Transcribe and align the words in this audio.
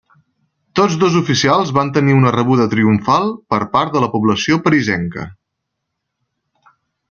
Tots 0.79 0.95
dos 1.03 1.17
oficials 1.19 1.73
van 1.79 1.91
tenir 1.97 2.15
una 2.21 2.31
rebuda 2.37 2.67
triomfal 2.73 3.29
per 3.55 3.61
part 3.77 3.93
de 3.99 4.03
la 4.07 4.11
població 4.17 4.61
parisenca. 4.65 5.29